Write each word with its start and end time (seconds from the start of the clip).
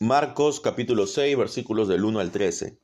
Marcos 0.00 0.60
capítulo 0.60 1.08
6 1.08 1.36
versículos 1.36 1.88
del 1.88 2.04
1 2.04 2.20
al 2.20 2.30
13. 2.30 2.78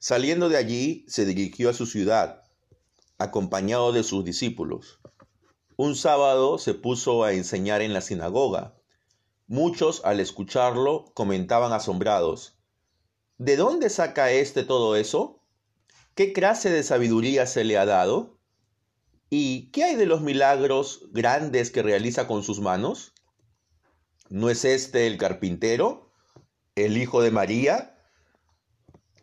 Saliendo 0.00 0.48
de 0.48 0.56
allí, 0.56 1.04
se 1.06 1.24
dirigió 1.24 1.70
a 1.70 1.74
su 1.74 1.86
ciudad, 1.86 2.42
acompañado 3.18 3.92
de 3.92 4.02
sus 4.02 4.24
discípulos. 4.24 4.98
Un 5.76 5.94
sábado 5.94 6.58
se 6.58 6.74
puso 6.74 7.22
a 7.22 7.34
enseñar 7.34 7.82
en 7.82 7.92
la 7.92 8.00
sinagoga. 8.00 8.74
Muchos 9.46 10.04
al 10.04 10.18
escucharlo 10.18 11.04
comentaban 11.14 11.72
asombrados, 11.72 12.56
¿De 13.38 13.56
dónde 13.56 13.88
saca 13.88 14.32
éste 14.32 14.64
todo 14.64 14.96
eso? 14.96 15.40
¿Qué 16.16 16.32
clase 16.32 16.70
de 16.70 16.82
sabiduría 16.82 17.46
se 17.46 17.62
le 17.62 17.78
ha 17.78 17.84
dado? 17.84 18.40
¿Y 19.30 19.70
qué 19.70 19.84
hay 19.84 19.94
de 19.94 20.06
los 20.06 20.22
milagros 20.22 21.06
grandes 21.12 21.70
que 21.70 21.82
realiza 21.82 22.26
con 22.26 22.42
sus 22.42 22.60
manos? 22.60 23.12
¿No 24.28 24.50
es 24.50 24.64
este 24.64 25.06
el 25.06 25.18
carpintero, 25.18 26.10
el 26.74 26.96
hijo 26.96 27.22
de 27.22 27.30
María, 27.30 27.96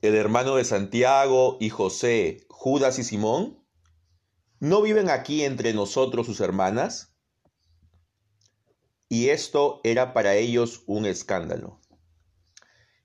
el 0.02 0.16
hermano 0.16 0.56
de 0.56 0.64
Santiago 0.64 1.58
y 1.60 1.70
José, 1.70 2.46
Judas 2.50 3.00
y 3.00 3.04
Simón? 3.04 3.62
¿No 4.60 4.82
viven 4.82 5.10
aquí 5.10 5.44
entre 5.44 5.74
nosotros 5.74 6.26
sus 6.26 6.40
hermanas? 6.40 7.14
Y 9.10 9.30
esto 9.30 9.82
era 9.84 10.14
para 10.14 10.36
ellos 10.36 10.84
un 10.86 11.06
escándalo. 11.06 11.82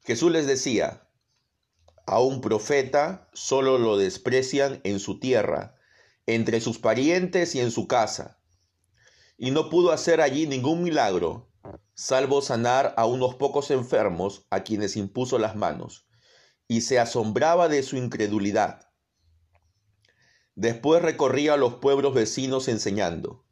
Jesús 0.04 0.30
les 0.30 0.46
decía, 0.46 1.08
a 2.06 2.20
un 2.20 2.40
profeta 2.40 3.28
solo 3.32 3.76
lo 3.76 3.98
desprecian 3.98 4.80
en 4.84 5.00
su 5.00 5.18
tierra, 5.18 5.74
entre 6.26 6.60
sus 6.60 6.78
parientes 6.78 7.56
y 7.56 7.60
en 7.60 7.72
su 7.72 7.88
casa. 7.88 8.40
Y 9.36 9.50
no 9.50 9.68
pudo 9.68 9.90
hacer 9.90 10.20
allí 10.20 10.46
ningún 10.46 10.82
milagro, 10.84 11.48
salvo 11.94 12.42
sanar 12.42 12.94
a 12.96 13.06
unos 13.06 13.34
pocos 13.34 13.70
enfermos 13.70 14.46
a 14.50 14.62
quienes 14.62 14.96
impuso 14.96 15.38
las 15.38 15.56
manos, 15.56 16.08
y 16.68 16.82
se 16.82 16.98
asombraba 16.98 17.68
de 17.68 17.82
su 17.82 17.96
incredulidad. 17.96 18.90
Después 20.54 21.02
recorría 21.02 21.56
los 21.56 21.74
pueblos 21.74 22.14
vecinos 22.14 22.68
enseñando. 22.68 23.44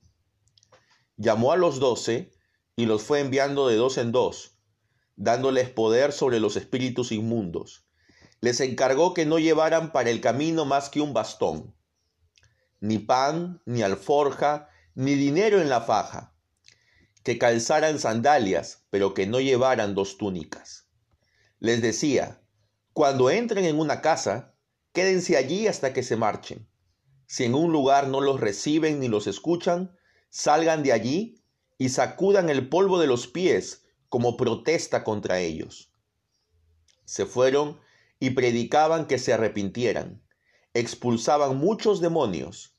Llamó 1.17 1.53
a 1.53 1.57
los 1.57 1.81
doce 1.81 2.33
y 2.75 2.87
los 2.87 3.03
fue 3.03 3.21
enviando 3.21 3.69
de 3.69 3.77
dos 3.77 3.97
en 3.97 4.13
dos, 4.13 4.59
dándoles 5.17 5.71
poder 5.71 6.13
sobre 6.13 6.41
los 6.41 6.57
espíritus 6.57 7.13
inmundos. 7.13 7.89
Les 8.41 8.61
encargó 8.61 9.15
que 9.15 9.25
no 9.25 9.39
llevaran 9.39 9.93
para 9.93 10.11
el 10.11 10.21
camino 10.21 10.65
más 10.65 10.91
que 10.91 11.01
un 11.01 11.15
bastón, 11.15 11.75
ni 12.81 12.99
pan, 12.99 13.63
ni 13.65 13.83
alforja, 13.83 14.69
ni 14.95 15.15
dinero 15.15 15.61
en 15.61 15.71
la 15.71 15.81
faja, 15.81 16.36
que 17.27 17.39
calzaran 17.39 17.99
sandalias, 17.99 18.87
pero 18.89 19.13
que 19.13 19.27
no 19.27 19.41
llevaran 19.41 19.97
dos 19.97 20.17
túnicas. 20.17 20.87
Les 21.59 21.83
decía, 21.83 22.41
cuando 22.93 23.31
entren 23.31 23.65
en 23.65 23.81
una 23.81 24.01
casa, 24.01 24.55
quédense 24.93 25.37
allí 25.37 25.67
hasta 25.67 25.93
que 25.93 26.05
se 26.05 26.15
marchen. 26.15 26.69
Si 27.27 27.43
en 27.43 27.57
un 27.57 27.73
lugar 27.73 28.07
no 28.07 28.21
los 28.21 28.39
reciben 28.39 29.01
ni 29.01 29.09
los 29.09 29.27
escuchan, 29.27 29.99
salgan 30.31 30.85
de 30.85 30.93
allí 30.93 31.43
y 31.79 31.89
sacudan 31.89 32.49
el 32.49 32.69
polvo 32.69 33.01
de 33.01 33.09
los 33.09 33.27
pies 33.27 33.83
como 34.09 34.37
protesta 34.37 35.03
contra 35.03 35.41
ellos. 35.41 35.91
Se 37.07 37.27
fueron 37.27 37.81
y 38.21 38.31
predicaban 38.31 39.09
que 39.09 39.19
se 39.19 39.33
arrepintieran, 39.33 40.23
expulsaban 40.75 41.57
muchos 41.57 42.01
demonios, 42.01 42.77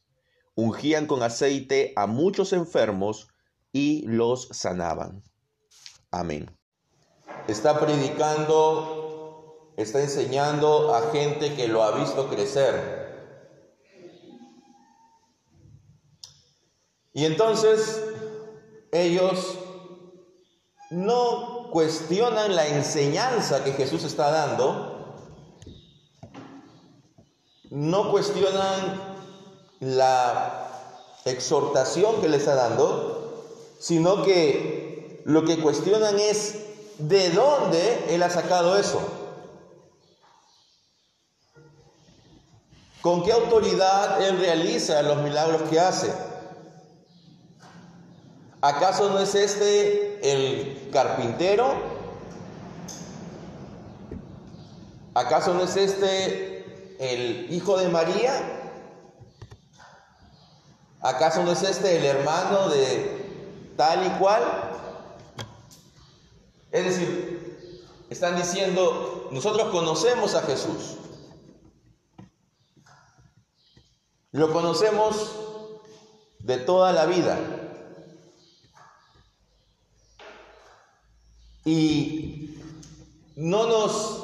ungían 0.55 1.05
con 1.05 1.21
aceite 1.21 1.91
a 1.97 2.07
muchos 2.07 2.53
enfermos 2.53 3.27
y 3.71 4.03
los 4.07 4.47
sanaban. 4.51 5.23
Amén. 6.11 6.49
Está 7.47 7.79
predicando, 7.79 9.73
está 9.77 10.01
enseñando 10.01 10.93
a 10.95 11.11
gente 11.11 11.55
que 11.55 11.67
lo 11.67 11.83
ha 11.83 11.91
visto 11.91 12.29
crecer 12.29 13.07
Y 17.17 17.25
entonces 17.25 17.99
ellos 18.91 19.57
no 20.91 21.71
cuestionan 21.71 22.55
la 22.55 22.67
enseñanza 22.67 23.63
que 23.63 23.71
Jesús 23.71 24.03
está 24.03 24.29
dando, 24.29 25.15
no 27.71 28.11
cuestionan 28.11 29.15
la 29.79 30.69
exhortación 31.25 32.21
que 32.21 32.29
le 32.29 32.37
está 32.37 32.53
dando, 32.53 33.16
sino 33.79 34.23
que 34.23 35.21
lo 35.25 35.43
que 35.45 35.59
cuestionan 35.59 36.19
es 36.19 36.55
de 36.97 37.29
dónde 37.31 38.05
Él 38.09 38.23
ha 38.23 38.29
sacado 38.29 38.77
eso. 38.77 39.01
¿Con 43.01 43.23
qué 43.23 43.31
autoridad 43.31 44.21
Él 44.21 44.39
realiza 44.39 45.01
los 45.01 45.17
milagros 45.17 45.69
que 45.69 45.79
hace? 45.79 46.11
¿Acaso 48.61 49.09
no 49.09 49.19
es 49.19 49.35
este 49.35 50.19
el 50.31 50.89
carpintero? 50.91 51.73
¿Acaso 55.13 55.53
no 55.53 55.63
es 55.63 55.75
este 55.75 56.95
el 56.99 57.53
hijo 57.53 57.77
de 57.77 57.87
María? 57.89 58.33
¿Acaso 61.01 61.43
no 61.43 61.51
es 61.51 61.61
este 61.61 61.97
el 61.97 62.05
hermano 62.05 62.69
de 62.69 63.26
tal 63.77 64.05
y 64.05 64.09
cual? 64.19 64.43
Es 66.71 66.83
decir, 66.83 67.87
están 68.09 68.35
diciendo, 68.35 69.29
nosotros 69.31 69.69
conocemos 69.69 70.35
a 70.35 70.41
Jesús. 70.41 70.97
Lo 74.31 74.51
conocemos 74.51 75.31
de 76.39 76.57
toda 76.57 76.91
la 76.91 77.05
vida. 77.05 77.37
y 81.67 82.57
no 83.35 83.67
nos 83.67 84.23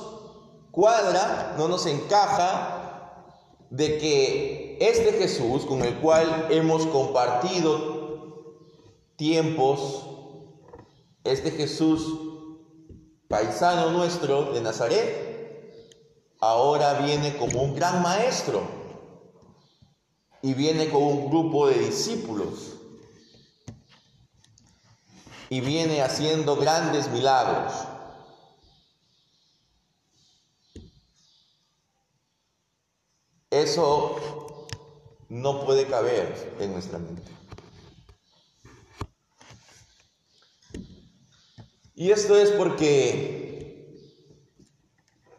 cuadra, 0.71 1.55
no 1.57 1.67
nos 1.67 1.85
encaja 1.85 3.25
de 3.69 3.97
que 3.97 4.77
este 4.79 5.11
Jesús 5.11 5.65
con 5.65 5.83
el 5.83 5.95
cual 5.95 6.47
hemos 6.49 6.85
compartido 6.87 7.92
tiempos, 9.15 10.05
este 11.23 11.51
Jesús 11.51 12.19
paisano 13.27 13.91
nuestro 13.91 14.53
de 14.53 14.61
Nazaret, 14.61 15.33
ahora 16.39 16.95
viene 17.05 17.37
como 17.37 17.61
un 17.63 17.75
gran 17.75 18.01
maestro 18.01 18.61
y 20.41 20.53
viene 20.53 20.89
con 20.89 21.01
un 21.01 21.29
grupo 21.29 21.67
de 21.67 21.79
discípulos 21.79 22.73
y 25.49 25.61
viene 25.61 26.01
haciendo 26.01 26.55
grandes 26.55 27.09
milagros. 27.09 27.73
Eso 33.49 34.17
no 35.29 35.63
puede 35.63 35.85
caber 35.85 36.57
en 36.59 36.73
nuestra 36.73 36.97
mente. 36.97 37.31
Y 41.95 42.11
esto 42.11 42.35
es 42.35 42.49
porque 42.51 43.99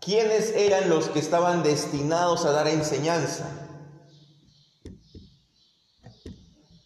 ¿quiénes 0.00 0.50
eran 0.50 0.88
los 0.88 1.08
que 1.08 1.18
estaban 1.18 1.62
destinados 1.62 2.44
a 2.44 2.52
dar 2.52 2.68
enseñanza? 2.68 3.60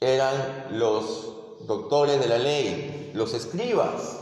Eran 0.01 0.79
los 0.79 1.67
doctores 1.67 2.19
de 2.21 2.29
la 2.29 2.39
ley, 2.39 3.11
los 3.15 3.35
escribas, 3.35 4.17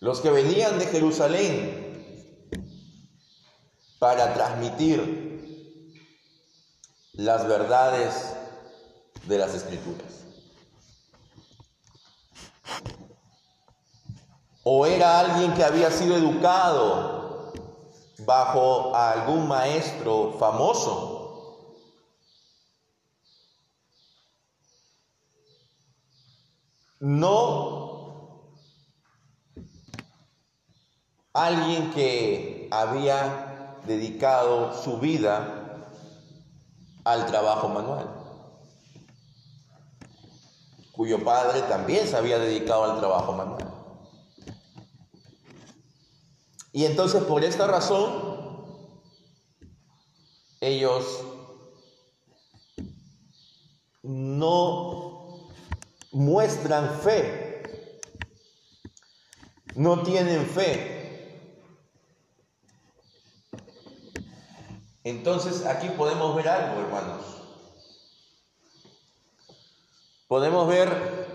los 0.00 0.20
que 0.20 0.30
venían 0.30 0.78
de 0.78 0.86
Jerusalén 0.86 1.84
para 3.98 4.34
transmitir 4.34 5.24
las 7.14 7.48
verdades 7.48 8.34
de 9.26 9.38
las 9.38 9.54
escrituras. 9.54 10.23
O 14.64 14.86
era 14.86 15.20
alguien 15.20 15.52
que 15.54 15.64
había 15.64 15.90
sido 15.90 16.16
educado 16.16 17.52
bajo 18.20 18.94
algún 18.94 19.46
maestro 19.46 20.36
famoso 20.38 21.14
no. 27.04 28.54
Alguien 31.34 31.90
que 31.90 32.68
había 32.70 33.80
dedicado 33.86 34.72
su 34.82 34.98
vida 34.98 35.90
al 37.04 37.26
trabajo 37.26 37.68
manual, 37.68 38.08
cuyo 40.96 41.22
padre 41.24 41.62
también 41.62 42.06
se 42.06 42.16
había 42.16 42.38
dedicado 42.38 42.84
al 42.84 42.98
trabajo 42.98 43.32
manual. 43.32 43.72
Y 46.72 46.84
entonces 46.86 47.22
por 47.24 47.44
esta 47.44 47.66
razón, 47.66 49.00
ellos 50.60 51.24
no 54.02 55.50
muestran 56.12 57.00
fe, 57.00 58.00
no 59.74 60.02
tienen 60.02 60.46
fe. 60.46 60.94
Entonces 65.04 65.66
aquí 65.66 65.88
podemos 65.90 66.34
ver 66.34 66.48
algo, 66.48 66.80
hermanos. 66.80 67.43
Podemos 70.26 70.66
ver 70.68 71.26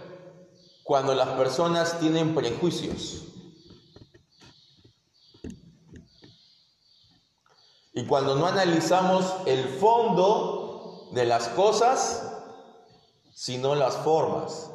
cuando 0.83 1.13
las 1.13 1.29
personas 1.29 1.99
tienen 1.99 2.33
prejuicios. 2.33 3.25
Y 7.93 8.05
cuando 8.07 8.35
no 8.35 8.47
analizamos 8.47 9.25
el 9.45 9.65
fondo 9.65 11.09
de 11.11 11.25
las 11.25 11.49
cosas, 11.49 12.23
sino 13.33 13.75
las 13.75 13.95
formas. 13.97 14.71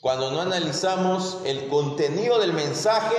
Cuando 0.00 0.30
no 0.30 0.40
analizamos 0.40 1.38
el 1.44 1.68
contenido 1.68 2.38
del 2.38 2.52
mensaje, 2.52 3.16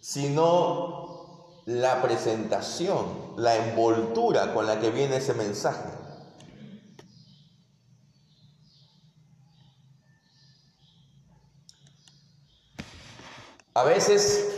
sino 0.00 1.62
la 1.66 2.02
presentación, 2.02 3.34
la 3.36 3.56
envoltura 3.56 4.52
con 4.52 4.66
la 4.66 4.80
que 4.80 4.90
viene 4.90 5.16
ese 5.16 5.34
mensaje. 5.34 6.01
A 13.74 13.84
veces 13.84 14.48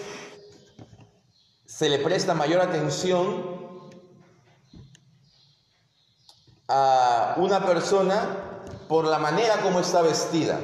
se 1.66 1.88
le 1.88 1.98
presta 1.98 2.34
mayor 2.34 2.60
atención 2.60 3.54
a 6.68 7.34
una 7.38 7.64
persona 7.64 8.62
por 8.88 9.04
la 9.06 9.18
manera 9.18 9.60
como 9.60 9.80
está 9.80 10.02
vestida. 10.02 10.60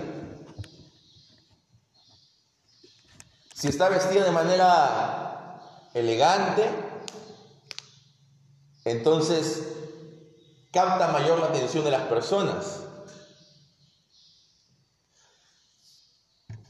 Si 3.55 3.69
está 3.69 3.89
vestida 3.89 4.25
de 4.25 4.31
manera 4.31 5.61
elegante, 5.95 6.69
entonces 8.85 9.63
capta 10.73 11.09
mayor 11.09 11.39
la 11.39 11.47
atención 11.47 11.85
de 11.85 11.91
las 11.91 12.03
personas. 12.03 12.81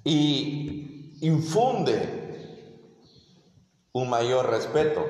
Y 0.04 0.79
infunde 1.20 2.20
un 3.92 4.08
mayor 4.08 4.48
respeto. 4.50 5.04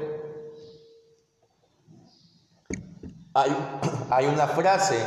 Hay, 3.35 3.51
hay 4.11 4.27
una 4.27 4.47
frase 4.47 4.99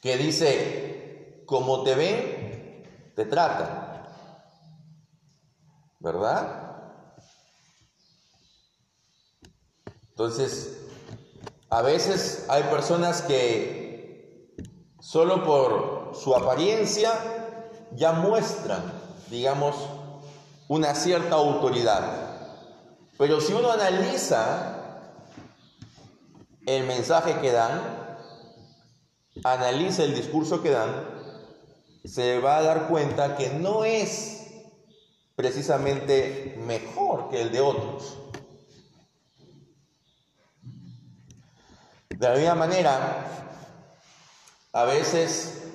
que 0.00 0.16
dice, 0.16 1.42
como 1.46 1.82
te 1.82 1.94
ven, 1.94 3.12
te 3.14 3.24
tratan. 3.24 4.04
¿Verdad? 5.98 6.66
Entonces, 10.10 10.78
a 11.68 11.82
veces 11.82 12.46
hay 12.48 12.62
personas 12.64 13.22
que 13.22 14.54
solo 15.00 15.44
por 15.44 16.12
su 16.14 16.34
apariencia 16.34 17.12
ya 17.92 18.12
muestran, 18.12 18.82
digamos, 19.30 19.74
una 20.68 20.94
cierta 20.94 21.36
autoridad. 21.36 22.36
Pero 23.18 23.40
si 23.40 23.52
uno 23.52 23.70
analiza 23.70 24.76
el 26.66 26.84
mensaje 26.84 27.40
que 27.40 27.52
dan, 27.52 27.80
analiza 29.44 30.04
el 30.04 30.14
discurso 30.14 30.62
que 30.62 30.70
dan, 30.70 31.08
se 32.04 32.38
va 32.40 32.58
a 32.58 32.62
dar 32.62 32.88
cuenta 32.88 33.36
que 33.36 33.50
no 33.50 33.84
es 33.84 34.46
precisamente 35.34 36.56
mejor 36.66 37.30
que 37.30 37.42
el 37.42 37.52
de 37.52 37.60
otros. 37.60 38.18
De 42.08 42.28
la 42.28 42.34
misma 42.34 42.54
manera, 42.54 43.26
a 44.72 44.84
veces 44.84 45.65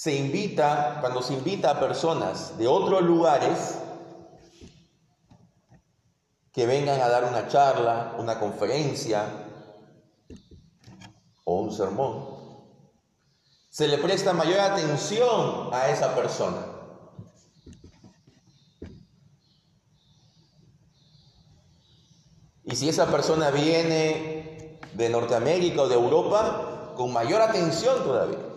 se 0.00 0.16
invita, 0.16 0.96
cuando 1.02 1.20
se 1.20 1.34
invita 1.34 1.72
a 1.72 1.78
personas 1.78 2.56
de 2.56 2.66
otros 2.66 3.02
lugares, 3.02 3.76
que 6.54 6.64
vengan 6.64 6.98
a 7.02 7.08
dar 7.10 7.24
una 7.24 7.48
charla, 7.48 8.14
una 8.16 8.40
conferencia 8.40 9.26
o 11.44 11.60
un 11.60 11.70
sermón, 11.70 12.30
se 13.68 13.88
le 13.88 13.98
presta 13.98 14.32
mayor 14.32 14.60
atención 14.60 15.68
a 15.70 15.90
esa 15.90 16.14
persona. 16.14 16.64
Y 22.64 22.74
si 22.74 22.88
esa 22.88 23.04
persona 23.04 23.50
viene 23.50 24.78
de 24.94 25.10
Norteamérica 25.10 25.82
o 25.82 25.88
de 25.88 25.94
Europa, 25.96 26.94
con 26.96 27.12
mayor 27.12 27.42
atención 27.42 28.02
todavía. 28.02 28.49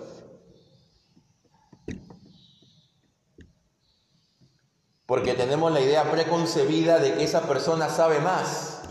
Porque 5.14 5.36
tenemos 5.36 5.72
la 5.72 5.80
idea 5.80 6.10
preconcebida 6.10 6.98
de 6.98 7.14
que 7.14 7.24
esa 7.24 7.42
persona 7.44 7.88
sabe 7.88 8.20
más. 8.20 8.82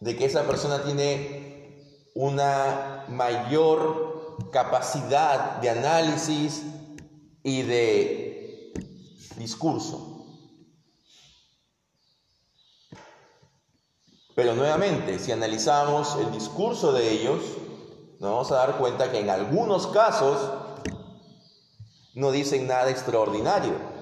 De 0.00 0.16
que 0.16 0.24
esa 0.24 0.44
persona 0.44 0.82
tiene 0.82 2.08
una 2.14 3.04
mayor 3.08 4.38
capacidad 4.50 5.58
de 5.58 5.68
análisis 5.68 6.62
y 7.42 7.60
de 7.60 8.72
discurso. 9.36 10.24
Pero 14.34 14.54
nuevamente, 14.54 15.18
si 15.18 15.32
analizamos 15.32 16.16
el 16.16 16.32
discurso 16.32 16.94
de 16.94 17.10
ellos, 17.10 17.42
nos 18.20 18.30
vamos 18.30 18.52
a 18.52 18.56
dar 18.56 18.78
cuenta 18.78 19.12
que 19.12 19.20
en 19.20 19.28
algunos 19.28 19.86
casos 19.88 20.63
no 22.14 22.30
dicen 22.30 22.66
nada 22.66 22.90
extraordinario. 22.90 23.94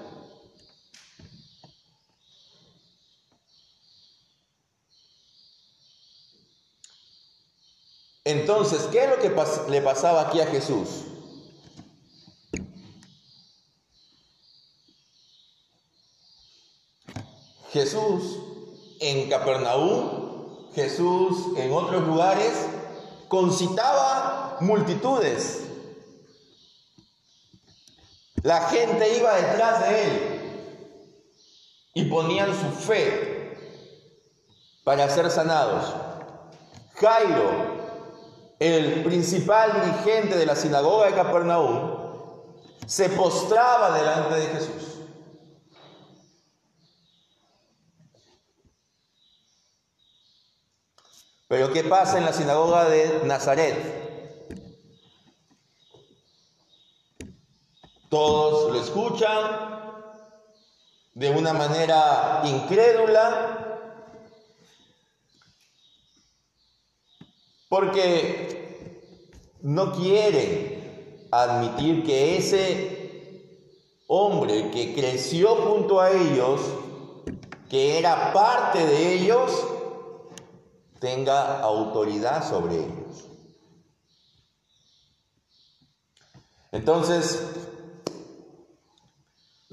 Entonces, 8.25 8.83
¿qué 8.91 9.03
es 9.03 9.09
lo 9.09 9.17
que 9.19 9.69
le 9.69 9.81
pasaba 9.81 10.21
aquí 10.21 10.39
a 10.39 10.47
Jesús? 10.47 11.05
Jesús 17.73 18.39
en 19.01 19.29
Capernaum, 19.29 20.71
Jesús 20.73 21.57
en 21.57 21.73
otros 21.73 22.07
lugares, 22.07 22.53
concitaba 23.27 24.57
multitudes. 24.61 25.72
La 28.43 28.67
gente 28.69 29.17
iba 29.17 29.33
detrás 29.35 29.87
de 29.87 30.03
él 30.03 30.43
y 31.93 32.03
ponían 32.05 32.49
su 32.53 32.69
fe 32.71 33.57
para 34.83 35.09
ser 35.09 35.31
sanados. 35.31 35.95
Jairo, 36.95 37.51
el 38.59 39.01
principal 39.05 39.81
dirigente 39.81 40.37
de 40.37 40.45
la 40.45 40.57
sinagoga 40.57 41.05
de 41.05 41.15
Capernaum, 41.15 42.03
se 42.85 43.09
postraba 43.09 43.97
delante 43.97 44.35
de 44.35 44.47
Jesús. 44.47 44.99
Pero 51.47 51.71
¿qué 51.71 51.85
pasa 51.85 52.17
en 52.17 52.25
la 52.25 52.33
sinagoga 52.33 52.89
de 52.89 53.21
Nazaret? 53.23 54.02
Todos 58.13 58.71
lo 58.71 58.79
escuchan 58.79 59.89
de 61.15 61.31
una 61.31 61.51
manera 61.51 62.43
incrédula, 62.45 63.79
porque 67.69 68.85
no 69.63 69.93
quieren 69.93 71.27
admitir 71.31 72.05
que 72.05 72.37
ese 72.37 74.03
hombre 74.05 74.69
que 74.69 74.93
creció 74.93 75.55
junto 75.55 75.99
a 75.99 76.11
ellos, 76.11 76.61
que 77.67 77.97
era 77.97 78.31
parte 78.31 78.85
de 78.85 79.13
ellos, 79.15 79.65
tenga 80.99 81.61
autoridad 81.61 82.47
sobre 82.47 82.75
ellos. 82.75 83.27
Entonces, 86.71 87.63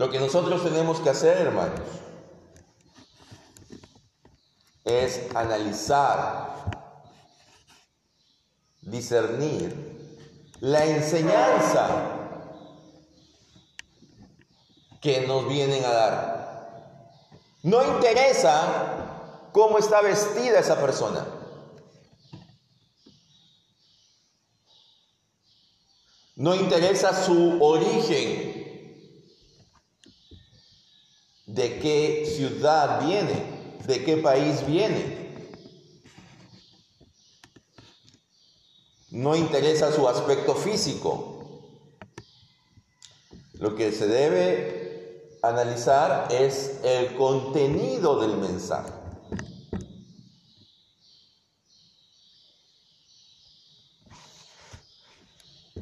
Lo 0.00 0.09
que 0.09 0.19
nosotros 0.19 0.64
tenemos 0.64 0.99
que 1.00 1.11
hacer, 1.11 1.37
hermanos, 1.37 1.78
es 4.83 5.26
analizar, 5.35 6.88
discernir 8.80 10.25
la 10.61 10.87
enseñanza 10.87 12.16
que 15.02 15.26
nos 15.26 15.47
vienen 15.47 15.85
a 15.85 15.90
dar. 15.90 17.11
No 17.62 17.85
interesa 17.85 19.50
cómo 19.52 19.76
está 19.76 20.00
vestida 20.00 20.61
esa 20.61 20.80
persona. 20.80 21.26
No 26.37 26.54
interesa 26.54 27.12
su 27.23 27.62
origen, 27.62 28.50
de 31.54 31.80
qué 31.80 32.25
ciudad 32.37 33.04
viene, 33.04 33.42
de 33.87 34.04
qué 34.04 34.16
país 34.19 34.64
viene. 34.66 35.19
No 39.11 39.35
interesa 39.35 39.92
su 39.92 40.09
aspecto 40.09 40.54
físico. 40.54 41.38
Lo 43.54 43.75
que 43.75 43.90
se 43.90 44.07
debe 44.07 45.38
analizar 45.42 46.28
es 46.30 46.80
el 46.85 47.16
contenido 47.16 48.21
del 48.21 48.37
mensaje. 48.37 48.92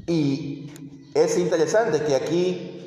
Y 0.06 0.72
es 1.14 1.37
interesante 1.37 2.02
que 2.02 2.14
aquí 2.14 2.77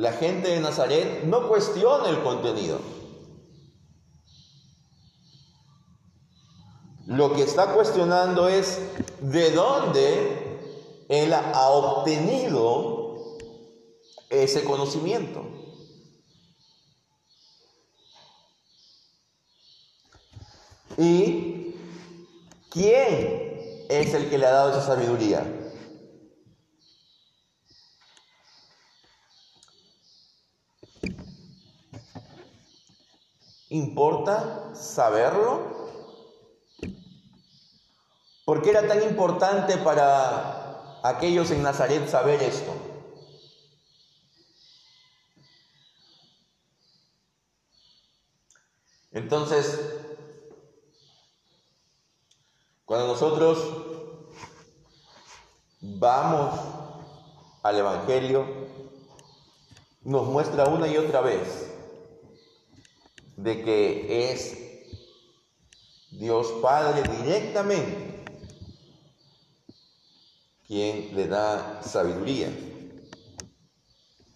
la 0.00 0.12
gente 0.14 0.48
de 0.48 0.60
Nazaret 0.60 1.24
no 1.24 1.46
cuestiona 1.46 2.08
el 2.08 2.22
contenido. 2.22 2.80
Lo 7.06 7.34
que 7.34 7.42
está 7.42 7.74
cuestionando 7.74 8.48
es 8.48 8.80
de 9.20 9.50
dónde 9.50 11.04
él 11.10 11.34
ha 11.34 11.68
obtenido 11.68 13.36
ese 14.30 14.64
conocimiento. 14.64 15.44
¿Y 20.96 21.74
quién 22.70 23.86
es 23.90 24.14
el 24.14 24.30
que 24.30 24.38
le 24.38 24.46
ha 24.46 24.52
dado 24.52 24.70
esa 24.70 24.86
sabiduría? 24.86 25.59
¿Importa 33.70 34.74
saberlo? 34.74 35.60
¿Por 38.44 38.62
qué 38.62 38.70
era 38.70 38.88
tan 38.88 39.00
importante 39.04 39.76
para 39.76 40.98
aquellos 41.04 41.52
en 41.52 41.62
Nazaret 41.62 42.08
saber 42.08 42.42
esto? 42.42 42.72
Entonces, 49.12 49.80
cuando 52.84 53.06
nosotros 53.06 53.68
vamos 55.80 56.58
al 57.62 57.78
Evangelio, 57.78 58.46
nos 60.02 60.26
muestra 60.26 60.64
una 60.64 60.88
y 60.88 60.96
otra 60.96 61.20
vez 61.20 61.69
de 63.42 63.62
que 63.62 64.30
es 64.32 64.56
Dios 66.10 66.48
Padre 66.60 67.02
directamente 67.22 68.24
quien 70.66 71.16
le 71.16 71.26
da 71.26 71.82
sabiduría 71.82 72.48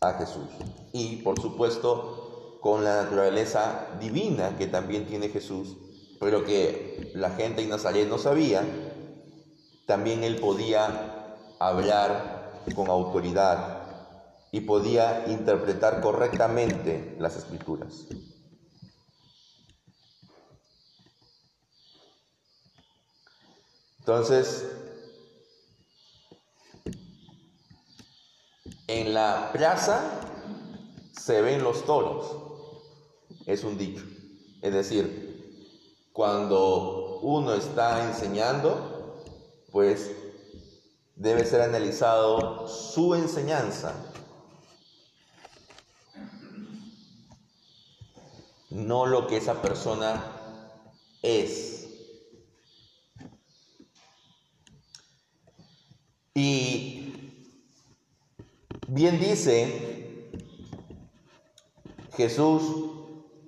a 0.00 0.14
Jesús. 0.14 0.48
Y 0.92 1.16
por 1.16 1.40
supuesto 1.40 2.58
con 2.60 2.82
la 2.82 3.02
naturaleza 3.02 3.88
divina 4.00 4.56
que 4.56 4.66
también 4.66 5.06
tiene 5.06 5.28
Jesús, 5.28 5.76
pero 6.18 6.44
que 6.44 7.12
la 7.14 7.30
gente 7.30 7.62
en 7.62 7.68
Nazaret 7.68 8.08
no 8.08 8.18
sabía, 8.18 8.64
también 9.86 10.24
él 10.24 10.36
podía 10.36 11.36
hablar 11.60 12.62
con 12.74 12.88
autoridad 12.88 13.82
y 14.50 14.62
podía 14.62 15.26
interpretar 15.28 16.00
correctamente 16.00 17.16
las 17.20 17.36
escrituras. 17.36 18.06
Entonces, 24.06 24.66
en 28.86 29.14
la 29.14 29.48
plaza 29.50 30.20
se 31.18 31.40
ven 31.40 31.64
los 31.64 31.86
toros, 31.86 32.36
es 33.46 33.64
un 33.64 33.78
dicho. 33.78 34.04
Es 34.60 34.74
decir, 34.74 36.04
cuando 36.12 37.20
uno 37.20 37.54
está 37.54 38.06
enseñando, 38.06 39.22
pues 39.72 40.10
debe 41.16 41.46
ser 41.46 41.62
analizado 41.62 42.68
su 42.68 43.14
enseñanza, 43.14 43.94
no 48.68 49.06
lo 49.06 49.26
que 49.28 49.38
esa 49.38 49.62
persona 49.62 50.22
es. 51.22 51.73
Y 56.34 57.40
bien 58.88 59.20
dice 59.20 60.30
Jesús 62.16 62.62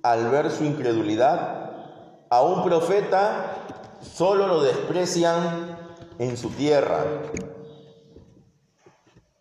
al 0.03 0.31
ver 0.31 0.53
su 0.53 0.65
incredulidad, 0.65 2.27
a 2.31 2.43
un 2.43 2.63
profeta 2.63 3.99
solo 4.01 4.47
lo 4.47 4.63
desprecian 4.63 5.77
en 6.21 6.37
su 6.37 6.51
tierra, 6.51 7.05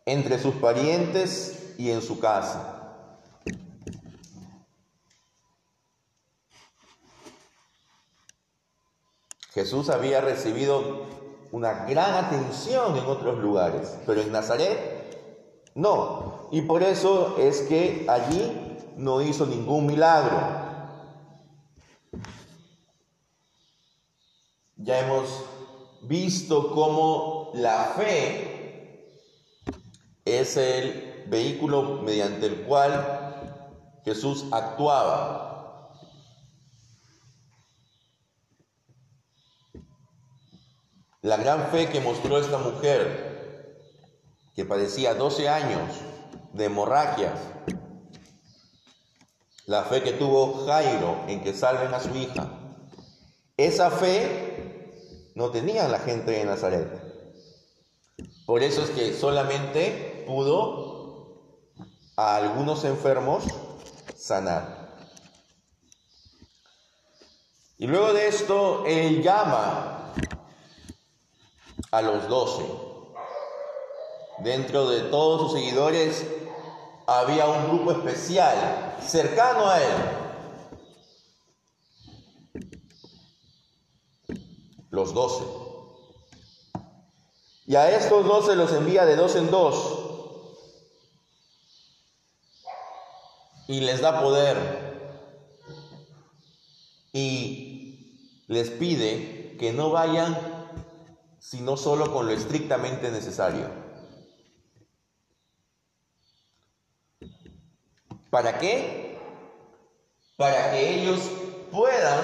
entre 0.07 0.39
sus 0.39 0.55
parientes 0.55 1.75
y 1.77 1.91
en 1.91 2.01
su 2.01 2.19
casa. 2.19 2.71
Jesús 9.53 9.89
había 9.89 10.19
recibido 10.19 11.05
una 11.55 11.85
gran 11.85 12.25
atención 12.25 12.97
en 12.97 13.05
otros 13.05 13.37
lugares, 13.37 13.97
pero 14.05 14.19
en 14.19 14.29
Nazaret 14.29 15.71
no. 15.73 16.49
Y 16.51 16.63
por 16.63 16.83
eso 16.83 17.37
es 17.39 17.61
que 17.61 18.05
allí 18.09 18.77
no 18.97 19.21
hizo 19.21 19.45
ningún 19.45 19.85
milagro. 19.85 20.37
Ya 24.75 24.99
hemos 24.99 25.45
visto 26.01 26.73
cómo 26.73 27.51
la 27.53 27.93
fe 27.95 29.31
es 30.25 30.57
el 30.57 31.23
vehículo 31.27 32.01
mediante 32.03 32.47
el 32.47 32.63
cual 32.63 34.01
Jesús 34.03 34.47
actuaba. 34.51 35.54
La 41.25 41.37
gran 41.37 41.71
fe 41.71 41.89
que 41.89 42.01
mostró 42.01 42.37
esta 42.37 42.59
mujer, 42.59 43.81
que 44.53 44.63
padecía 44.63 45.15
12 45.15 45.49
años 45.49 45.89
de 46.53 46.65
hemorragias, 46.65 47.39
la 49.65 49.85
fe 49.85 50.03
que 50.03 50.11
tuvo 50.11 50.67
Jairo 50.67 51.23
en 51.27 51.41
que 51.41 51.53
salven 51.53 51.91
a 51.95 51.99
su 51.99 52.15
hija, 52.15 52.51
esa 53.57 53.89
fe 53.89 55.31
no 55.33 55.49
tenía 55.49 55.87
la 55.87 55.97
gente 55.97 56.29
de 56.29 56.45
Nazaret. 56.45 57.01
Por 58.45 58.61
eso 58.61 58.83
es 58.83 58.91
que 58.91 59.11
solamente 59.15 60.23
pudo 60.27 61.71
a 62.17 62.35
algunos 62.35 62.83
enfermos 62.83 63.45
sanar. 64.15 64.93
Y 67.79 67.87
luego 67.87 68.13
de 68.13 68.27
esto, 68.27 68.85
él 68.85 69.23
llama 69.23 69.95
a 71.91 72.01
los 72.01 72.27
doce. 72.27 72.65
Dentro 74.39 74.89
de 74.89 75.01
todos 75.03 75.41
sus 75.41 75.59
seguidores 75.59 76.25
había 77.07 77.47
un 77.47 77.67
grupo 77.67 77.91
especial 77.91 78.97
cercano 79.01 79.67
a 79.67 79.81
él. 79.81 79.93
Los 84.89 85.13
doce. 85.13 85.43
Y 87.67 87.75
a 87.75 87.89
estos 87.95 88.25
doce 88.25 88.55
los 88.55 88.71
envía 88.73 89.05
de 89.05 89.15
dos 89.15 89.35
en 89.35 89.49
dos. 89.49 90.05
y 93.67 93.79
les 93.81 94.01
da 94.01 94.21
poder 94.21 94.57
y 97.13 98.43
les 98.47 98.69
pide 98.71 99.55
que 99.59 99.73
no 99.73 99.89
vayan 99.89 100.37
sino 101.47 101.77
solo 101.77 102.11
con 102.11 102.25
lo 102.25 102.31
estrictamente 102.31 103.11
necesario. 103.11 103.69
¿Para 108.31 108.57
qué? 108.57 109.15
Para 110.37 110.71
que 110.71 110.95
ellos 110.95 111.19
puedan 111.71 112.19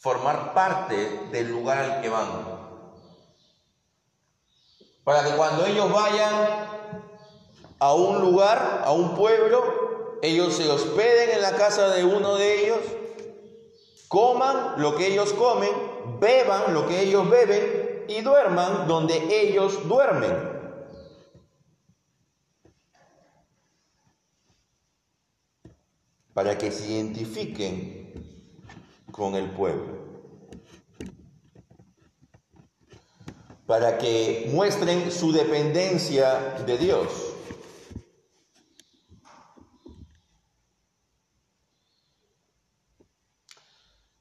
formar 0.00 0.52
parte 0.52 1.28
del 1.30 1.52
lugar 1.52 1.78
al 1.78 2.02
que 2.02 2.08
van. 2.08 2.28
Para 5.04 5.22
que 5.22 5.36
cuando 5.36 5.66
ellos 5.66 5.92
vayan 5.92 6.34
a 7.78 7.94
un 7.94 8.22
lugar, 8.22 8.82
a 8.84 8.90
un 8.90 9.14
pueblo, 9.14 10.18
ellos 10.20 10.54
se 10.54 10.68
hospeden 10.68 11.30
en 11.30 11.42
la 11.42 11.54
casa 11.54 11.90
de 11.90 12.04
uno 12.04 12.34
de 12.34 12.64
ellos, 12.64 12.80
coman 14.08 14.82
lo 14.82 14.96
que 14.96 15.06
ellos 15.06 15.32
comen, 15.32 15.89
beban 16.20 16.74
lo 16.74 16.86
que 16.86 17.00
ellos 17.00 17.28
beben 17.28 18.04
y 18.06 18.20
duerman 18.20 18.86
donde 18.86 19.16
ellos 19.42 19.88
duermen. 19.88 20.60
Para 26.34 26.56
que 26.56 26.70
se 26.70 26.92
identifiquen 26.92 28.00
con 29.10 29.34
el 29.34 29.50
pueblo. 29.50 29.98
Para 33.66 33.98
que 33.98 34.48
muestren 34.52 35.10
su 35.10 35.32
dependencia 35.32 36.62
de 36.66 36.78
Dios. 36.78 37.29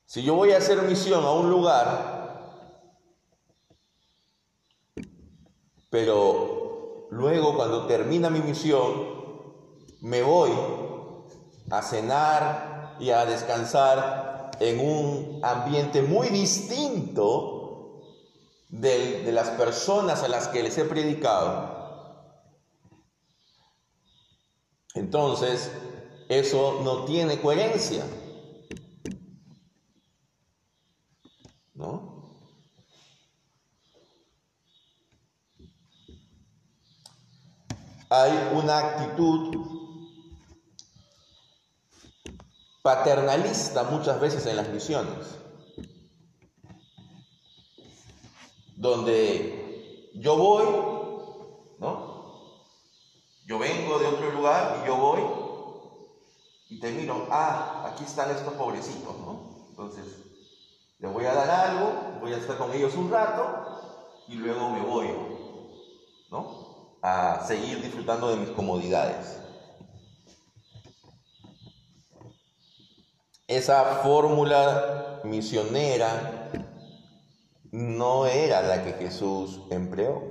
Si 0.09 0.23
yo 0.23 0.33
voy 0.33 0.53
a 0.53 0.57
hacer 0.57 0.81
misión 0.81 1.23
a 1.23 1.33
un 1.33 1.51
lugar, 1.51 2.65
pero 5.91 7.05
luego 7.11 7.55
cuando 7.55 7.85
termina 7.85 8.31
mi 8.31 8.39
misión, 8.39 8.91
me 10.01 10.23
voy 10.23 10.49
a 11.69 11.83
cenar 11.83 12.95
y 12.99 13.11
a 13.11 13.23
descansar 13.27 14.49
en 14.59 14.79
un 14.79 15.41
ambiente 15.43 16.01
muy 16.01 16.29
distinto 16.29 18.01
de, 18.69 19.21
de 19.21 19.31
las 19.31 19.51
personas 19.51 20.23
a 20.23 20.27
las 20.27 20.47
que 20.47 20.63
les 20.63 20.75
he 20.79 20.85
predicado, 20.85 22.33
entonces 24.95 25.71
eso 26.29 26.79
no 26.81 27.05
tiene 27.05 27.39
coherencia. 27.39 28.05
¿No? 31.79 32.19
Hay 38.09 38.31
una 38.53 38.79
actitud 38.79 39.55
paternalista 42.81 43.83
muchas 43.83 44.19
veces 44.19 44.45
en 44.47 44.57
las 44.57 44.67
misiones, 44.69 45.37
donde 48.75 50.11
yo 50.15 50.35
voy, 50.35 50.65
¿no? 51.79 52.09
Yo 53.45 53.57
vengo 53.57 53.99
de 53.99 54.07
otro 54.07 54.31
lugar 54.31 54.81
y 54.83 54.87
yo 54.87 54.97
voy 54.97 55.21
y 56.69 56.79
te 56.79 56.91
miro, 56.91 57.27
ah, 57.31 57.85
aquí 57.87 58.03
están 58.03 58.31
estos 58.31 58.53
pobrecitos, 58.55 59.17
¿no? 59.19 59.65
Entonces, 59.69 60.28
les 60.99 61.11
voy 61.11 61.25
a 61.25 61.33
dar 61.33 61.49
algo, 61.49 62.19
voy 62.19 62.33
a 62.33 62.37
estar 62.37 62.57
con 62.57 62.73
ellos 62.73 62.93
un 62.95 63.09
rato 63.09 64.23
y 64.27 64.35
luego 64.35 64.69
me 64.69 64.81
voy, 64.81 65.07
¿no? 66.29 66.97
A 67.01 67.45
seguir 67.47 67.81
disfrutando 67.81 68.29
de 68.29 68.35
mis 68.35 68.49
comodidades. 68.49 69.41
Esa 73.47 73.83
fórmula 74.03 75.21
misionera 75.23 76.51
no 77.71 78.25
era 78.25 78.61
la 78.61 78.83
que 78.83 78.93
Jesús 78.93 79.61
empleó. 79.69 80.21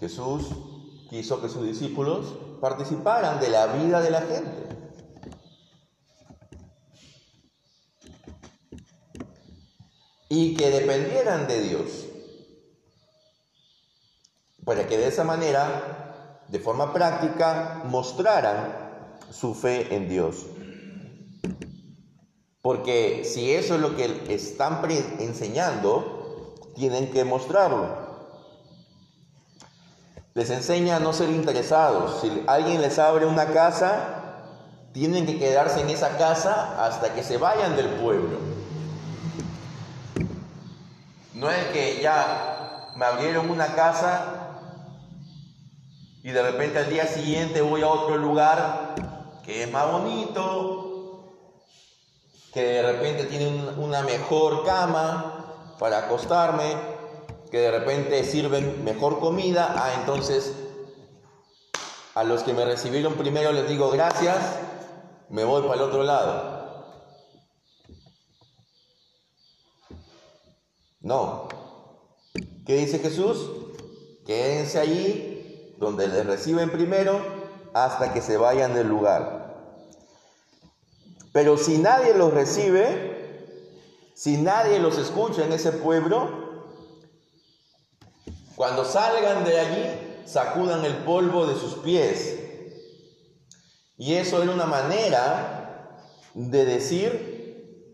Jesús 0.00 0.48
quiso 1.10 1.42
que 1.42 1.50
sus 1.50 1.66
discípulos 1.66 2.49
participaran 2.60 3.40
de 3.40 3.48
la 3.48 3.66
vida 3.66 4.00
de 4.00 4.10
la 4.10 4.20
gente. 4.22 4.70
y 10.30 10.54
que 10.54 10.70
dependieran 10.70 11.46
de 11.48 11.60
Dios. 11.60 12.06
Para 14.64 14.86
que 14.86 14.96
de 14.96 15.08
esa 15.08 15.24
manera, 15.24 16.44
de 16.48 16.60
forma 16.60 16.92
práctica, 16.92 17.82
mostraran 17.86 19.18
su 19.30 19.54
fe 19.54 19.94
en 19.94 20.08
Dios. 20.08 20.46
Porque 22.62 23.24
si 23.24 23.50
eso 23.50 23.74
es 23.74 23.80
lo 23.80 23.96
que 23.96 24.32
están 24.32 24.80
enseñando, 25.18 26.54
tienen 26.76 27.10
que 27.10 27.24
mostrarlo. 27.24 27.99
Les 30.40 30.48
enseña 30.48 30.96
a 30.96 31.00
no 31.00 31.12
ser 31.12 31.28
interesados. 31.28 32.22
Si 32.22 32.44
alguien 32.46 32.80
les 32.80 32.98
abre 32.98 33.26
una 33.26 33.48
casa, 33.48 34.46
tienen 34.94 35.26
que 35.26 35.38
quedarse 35.38 35.82
en 35.82 35.90
esa 35.90 36.16
casa 36.16 36.82
hasta 36.82 37.12
que 37.12 37.22
se 37.22 37.36
vayan 37.36 37.76
del 37.76 37.90
pueblo. 37.90 38.38
No 41.34 41.50
es 41.50 41.62
que 41.74 42.00
ya 42.00 42.90
me 42.96 43.04
abrieron 43.04 43.50
una 43.50 43.74
casa 43.74 44.56
y 46.22 46.30
de 46.30 46.42
repente 46.42 46.78
al 46.78 46.88
día 46.88 47.06
siguiente 47.06 47.60
voy 47.60 47.82
a 47.82 47.88
otro 47.88 48.16
lugar 48.16 48.94
que 49.44 49.64
es 49.64 49.70
más 49.70 49.92
bonito, 49.92 51.34
que 52.54 52.62
de 52.62 52.82
repente 52.92 53.24
tiene 53.24 53.74
una 53.76 54.00
mejor 54.00 54.64
cama 54.64 55.74
para 55.78 55.98
acostarme, 55.98 56.89
que 57.50 57.58
de 57.58 57.70
repente 57.70 58.24
sirven 58.24 58.84
mejor 58.84 59.18
comida. 59.20 59.74
Ah, 59.76 59.94
entonces 60.00 60.54
a 62.14 62.24
los 62.24 62.42
que 62.42 62.52
me 62.52 62.64
recibieron 62.64 63.14
primero 63.14 63.52
les 63.52 63.68
digo 63.68 63.90
gracias, 63.90 64.58
me 65.28 65.44
voy 65.44 65.62
para 65.62 65.74
el 65.74 65.82
otro 65.82 66.02
lado. 66.02 66.60
No. 71.00 71.48
¿Qué 72.66 72.76
dice 72.76 72.98
Jesús? 72.98 73.50
Quédense 74.26 74.78
allí 74.78 75.74
donde 75.78 76.08
les 76.08 76.26
reciben 76.26 76.70
primero 76.70 77.20
hasta 77.72 78.12
que 78.12 78.20
se 78.20 78.36
vayan 78.36 78.74
del 78.74 78.88
lugar. 78.88 79.40
Pero 81.32 81.56
si 81.56 81.78
nadie 81.78 82.14
los 82.14 82.34
recibe, 82.34 83.46
si 84.14 84.36
nadie 84.36 84.78
los 84.78 84.98
escucha 84.98 85.44
en 85.44 85.52
ese 85.52 85.72
pueblo, 85.72 86.39
cuando 88.60 88.84
salgan 88.84 89.42
de 89.42 89.58
allí, 89.58 90.22
sacudan 90.26 90.84
el 90.84 90.94
polvo 90.98 91.46
de 91.46 91.58
sus 91.58 91.76
pies. 91.76 92.38
Y 93.96 94.16
eso 94.16 94.42
era 94.42 94.52
una 94.52 94.66
manera 94.66 95.96
de 96.34 96.66
decir 96.66 97.88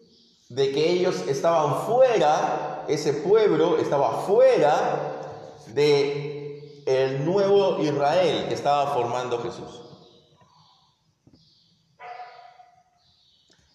de 0.49 0.73
que 0.73 0.91
ellos 0.91 1.23
estaban 1.29 1.87
fuera 1.87 2.85
ese 2.89 3.13
pueblo 3.13 3.79
estaba 3.79 4.23
fuera 4.23 5.55
de 5.69 6.83
el 6.85 7.25
nuevo 7.25 7.79
Israel 7.79 8.49
que 8.49 8.55
estaba 8.55 8.93
formando 8.93 9.39
Jesús. 9.39 9.83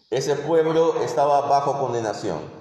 Ese 0.10 0.36
pueblo 0.36 1.02
estaba 1.02 1.40
bajo 1.48 1.80
condenación. 1.80 2.61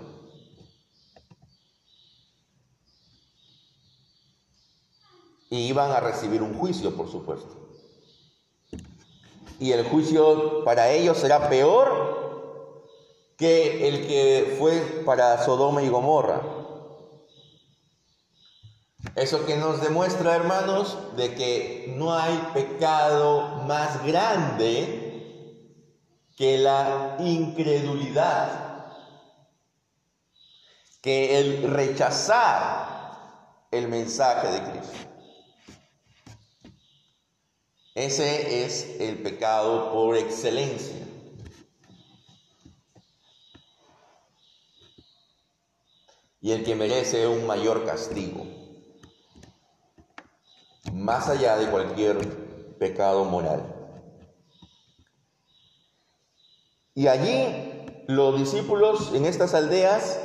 Y 5.51 5.67
iban 5.67 5.91
a 5.91 6.01
recibir 6.01 6.41
un 6.43 6.59
juicio, 6.59 6.97
por 6.97 7.11
supuesto. 7.11 7.61
Y 9.59 9.73
el 9.73 9.85
juicio 9.85 10.65
para 10.65 10.91
ellos 10.91 11.19
será 11.19 11.51
peor 11.51 12.21
que 13.37 13.89
el 13.89 14.07
que 14.07 14.57
fue 14.59 15.03
para 15.05 15.45
Sodoma 15.45 15.83
y 15.83 15.89
Gomorra. 15.91 16.41
Eso 19.15 19.45
que 19.45 19.57
nos 19.57 19.83
demuestra, 19.83 20.37
hermanos, 20.37 20.97
de 21.17 21.35
que 21.35 21.95
no 21.97 22.15
hay 22.15 22.37
pecado 22.55 23.63
más 23.67 24.05
grande 24.07 25.01
que 26.37 26.59
la 26.59 27.17
incredulidad, 27.19 28.87
que 31.03 31.39
el 31.39 31.71
rechazar 31.71 33.67
el 33.71 33.89
mensaje 33.89 34.49
de 34.49 34.63
Cristo. 34.71 35.10
Ese 37.95 38.65
es 38.65 39.01
el 39.01 39.19
pecado 39.23 39.93
por 39.93 40.17
excelencia. 40.17 41.07
Y 46.41 46.53
el 46.53 46.65
que 46.65 46.75
merece 46.75 47.27
un 47.27 47.47
mayor 47.47 47.85
castigo, 47.85 48.47
más 50.93 51.29
allá 51.29 51.57
de 51.57 51.71
cualquier 51.71 52.77
pecado 52.79 53.25
moral. 53.25 53.75
Y 56.95 57.09
allí 57.09 58.05
los 58.07 58.39
discípulos 58.39 59.13
en 59.15 59.27
estas 59.27 59.55
aldeas 59.55 60.21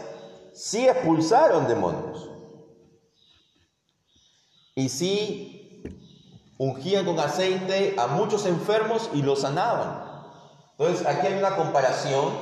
sí 0.53 0.87
expulsaron 0.87 1.67
demonios. 1.67 2.29
Y 4.75 4.89
sí 4.89 5.54
ungían 6.57 7.05
con 7.05 7.19
aceite 7.19 7.95
a 7.97 8.07
muchos 8.07 8.45
enfermos 8.45 9.09
y 9.13 9.21
los 9.21 9.41
sanaban. 9.41 10.05
Entonces 10.77 11.05
aquí 11.05 11.27
hay 11.27 11.33
una 11.35 11.55
comparación. 11.55 12.33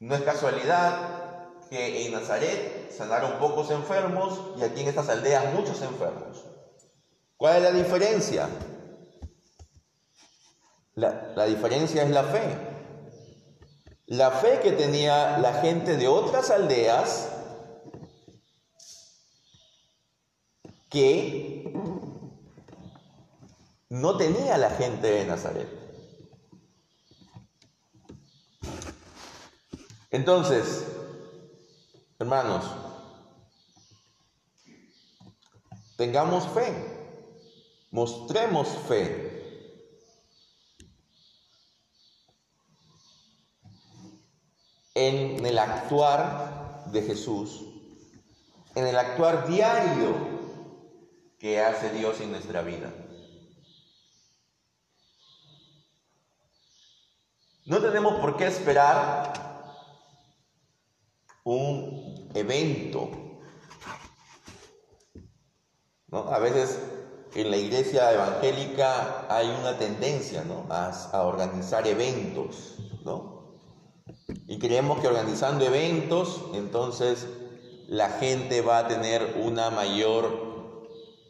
No 0.00 0.14
es 0.14 0.22
casualidad 0.22 1.48
que 1.70 2.06
en 2.06 2.12
Nazaret 2.12 2.92
sanaron 2.96 3.38
pocos 3.38 3.70
enfermos 3.70 4.38
y 4.58 4.62
aquí 4.62 4.80
en 4.80 4.88
estas 4.88 5.08
aldeas 5.08 5.54
muchos 5.54 5.80
enfermos. 5.82 6.44
¿Cuál 7.36 7.56
es 7.56 7.62
la 7.62 7.72
diferencia? 7.72 8.48
La, 10.94 11.32
la 11.34 11.44
diferencia 11.46 12.02
es 12.02 12.10
la 12.10 12.24
fe. 12.24 12.42
La 14.06 14.30
fe 14.30 14.60
que 14.60 14.72
tenía 14.72 15.38
la 15.38 15.54
gente 15.54 15.96
de 15.96 16.06
otras 16.08 16.50
aldeas 16.50 17.31
que 20.92 21.72
no 23.88 24.16
tenía 24.18 24.58
la 24.58 24.68
gente 24.70 25.06
de 25.06 25.24
Nazaret. 25.24 25.68
Entonces, 30.10 30.84
hermanos, 32.18 32.64
tengamos 35.96 36.46
fe, 36.48 36.74
mostremos 37.90 38.68
fe. 38.86 39.30
en 44.94 45.46
el 45.46 45.58
actuar 45.58 46.84
de 46.92 47.00
Jesús, 47.00 47.62
en 48.74 48.86
el 48.86 48.98
actuar 48.98 49.48
diario 49.48 50.31
que 51.42 51.60
hace 51.60 51.90
Dios 51.90 52.20
en 52.20 52.30
nuestra 52.30 52.62
vida. 52.62 52.94
No 57.66 57.80
tenemos 57.80 58.20
por 58.20 58.36
qué 58.36 58.46
esperar 58.46 59.32
un 61.42 62.30
evento. 62.34 63.10
A 66.12 66.38
veces 66.38 66.78
en 67.34 67.50
la 67.50 67.56
iglesia 67.56 68.12
evangélica 68.12 69.26
hay 69.28 69.48
una 69.48 69.76
tendencia 69.78 70.44
a, 70.70 70.90
a 70.90 71.22
organizar 71.22 71.88
eventos, 71.88 72.76
¿no? 73.04 73.58
Y 74.46 74.60
creemos 74.60 75.00
que 75.00 75.08
organizando 75.08 75.64
eventos, 75.64 76.40
entonces 76.54 77.26
la 77.88 78.10
gente 78.10 78.60
va 78.60 78.78
a 78.78 78.86
tener 78.86 79.38
una 79.42 79.70
mayor 79.70 80.51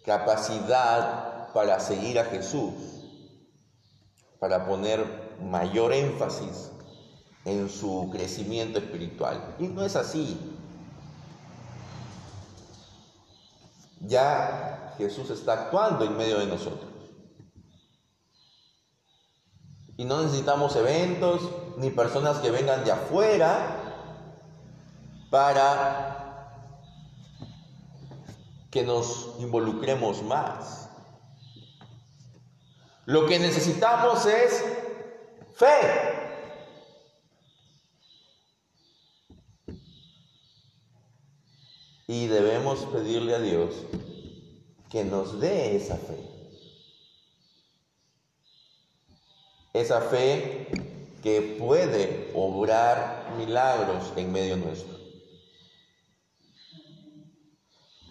capacidad 0.04 1.52
para 1.52 1.80
seguir 1.80 2.18
a 2.18 2.24
Jesús, 2.24 2.74
para 4.38 4.66
poner 4.66 5.36
mayor 5.40 5.92
énfasis 5.92 6.70
en 7.44 7.68
su 7.68 8.08
crecimiento 8.12 8.78
espiritual. 8.78 9.54
Y 9.58 9.68
no 9.68 9.84
es 9.84 9.96
así. 9.96 10.38
Ya 14.00 14.94
Jesús 14.98 15.30
está 15.30 15.52
actuando 15.52 16.04
en 16.04 16.16
medio 16.16 16.38
de 16.38 16.46
nosotros. 16.46 16.90
Y 19.96 20.04
no 20.04 20.22
necesitamos 20.22 20.74
eventos 20.76 21.42
ni 21.76 21.90
personas 21.90 22.38
que 22.38 22.50
vengan 22.50 22.84
de 22.84 22.92
afuera 22.92 23.78
para 25.30 26.21
que 28.72 28.82
nos 28.82 29.34
involucremos 29.38 30.22
más. 30.22 30.88
Lo 33.04 33.26
que 33.26 33.38
necesitamos 33.38 34.24
es 34.24 34.64
fe. 35.54 35.80
Y 42.06 42.26
debemos 42.28 42.80
pedirle 42.86 43.34
a 43.34 43.40
Dios 43.40 43.74
que 44.88 45.04
nos 45.04 45.38
dé 45.38 45.76
esa 45.76 45.96
fe. 45.96 46.18
Esa 49.74 50.00
fe 50.00 50.66
que 51.22 51.56
puede 51.60 52.30
obrar 52.34 53.34
milagros 53.36 54.12
en 54.16 54.32
medio 54.32 54.56
nuestro. 54.56 55.01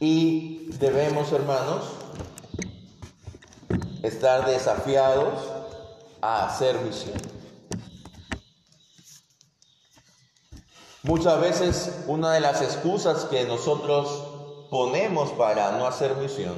Y 0.01 0.65
debemos, 0.79 1.31
hermanos, 1.31 1.85
estar 4.03 4.45
desafiados 4.45 5.39
a 6.21 6.47
hacer 6.47 6.77
misión. 6.81 7.21
Muchas 11.03 11.39
veces 11.39 12.03
una 12.07 12.33
de 12.33 12.41
las 12.41 12.61
excusas 12.61 13.23
que 13.25 13.45
nosotros 13.45 14.67
ponemos 14.69 15.29
para 15.29 15.71
no 15.77 15.87
hacer 15.87 16.17
misión 16.17 16.55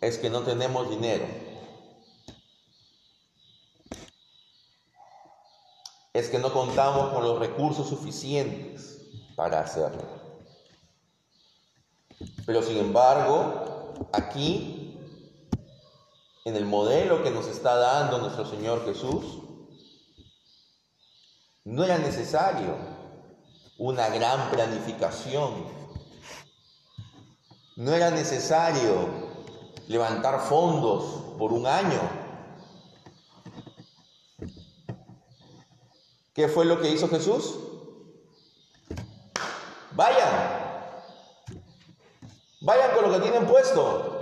es 0.00 0.16
que 0.16 0.30
no 0.30 0.40
tenemos 0.40 0.88
dinero. 0.88 1.26
es 6.18 6.30
que 6.30 6.38
no 6.38 6.50
contamos 6.50 7.12
con 7.12 7.24
los 7.24 7.38
recursos 7.38 7.90
suficientes 7.90 9.02
para 9.36 9.60
hacerlo. 9.60 10.25
Pero 12.46 12.62
sin 12.62 12.78
embargo, 12.78 13.94
aquí, 14.12 14.98
en 16.44 16.56
el 16.56 16.64
modelo 16.64 17.22
que 17.22 17.30
nos 17.30 17.48
está 17.48 17.74
dando 17.76 18.18
nuestro 18.18 18.46
Señor 18.46 18.84
Jesús, 18.84 19.42
no 21.64 21.84
era 21.84 21.98
necesario 21.98 22.76
una 23.78 24.08
gran 24.08 24.50
planificación. 24.50 25.66
No 27.76 27.92
era 27.92 28.10
necesario 28.10 29.26
levantar 29.88 30.40
fondos 30.40 31.36
por 31.36 31.52
un 31.52 31.66
año 31.66 32.00
¿Qué 36.36 36.48
fue 36.48 36.66
lo 36.66 36.78
que 36.82 36.90
hizo 36.90 37.08
Jesús? 37.08 37.54
Vayan. 39.92 40.65
Vayan 42.66 42.96
con 42.96 43.04
lo 43.04 43.12
que 43.12 43.20
tienen 43.20 43.46
puesto. 43.46 44.12